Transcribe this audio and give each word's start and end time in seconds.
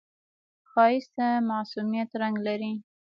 ښایست 0.69 1.11
د 1.17 1.19
معصومیت 1.49 2.09
رنگ 2.21 2.35
لري 2.47 2.73